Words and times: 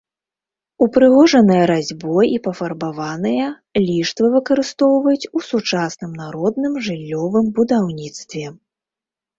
Упрыгожаныя 0.85 1.63
разьбой 1.71 2.25
і 2.37 2.39
пафарбаваныя 2.47 3.45
ліштвы 3.87 4.27
выкарыстоўваюць 4.39 5.29
у 5.37 5.43
сучасным 5.53 6.11
народным 6.25 6.73
жыллёвым 6.89 7.45
будаўніцтве. 7.61 8.45